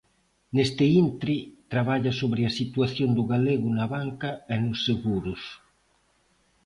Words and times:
Neste 0.59 0.85
intre, 1.03 1.35
traballa 1.73 2.11
sobre 2.21 2.41
a 2.49 2.55
situación 2.59 3.09
do 3.17 3.23
galego 3.33 3.67
na 3.77 3.85
banca 3.95 4.29
e 4.53 4.55
nos 4.65 4.79
seguros. 4.87 5.41